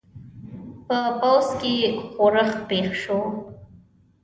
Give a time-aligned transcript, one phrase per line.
[0.87, 1.75] په پوځ کې
[2.11, 3.19] ښورښ پېښ شو.